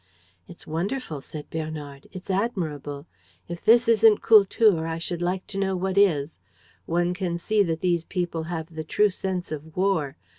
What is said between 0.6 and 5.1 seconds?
wonderful," said Bernard. "It's admirable. If this isn't Kultur, I